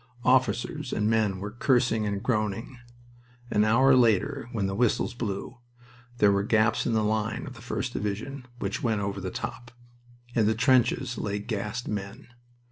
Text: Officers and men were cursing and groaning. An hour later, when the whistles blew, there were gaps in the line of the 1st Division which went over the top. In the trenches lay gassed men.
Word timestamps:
Officers 0.25 0.91
and 0.91 1.07
men 1.11 1.37
were 1.37 1.51
cursing 1.51 2.07
and 2.07 2.23
groaning. 2.23 2.79
An 3.51 3.63
hour 3.63 3.95
later, 3.95 4.49
when 4.51 4.65
the 4.65 4.73
whistles 4.73 5.13
blew, 5.13 5.59
there 6.17 6.31
were 6.31 6.41
gaps 6.41 6.87
in 6.87 6.93
the 6.93 7.03
line 7.03 7.45
of 7.45 7.53
the 7.53 7.61
1st 7.61 7.91
Division 7.93 8.47
which 8.57 8.81
went 8.81 9.01
over 9.01 9.21
the 9.21 9.29
top. 9.29 9.69
In 10.33 10.47
the 10.47 10.55
trenches 10.55 11.19
lay 11.19 11.37
gassed 11.37 11.87
men. 11.87 12.29